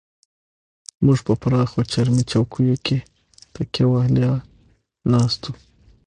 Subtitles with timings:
[1.05, 2.97] موږ په پراخو چرمي چوکیو کې
[3.53, 4.27] تکیه وهلې
[5.11, 5.53] ناست وو.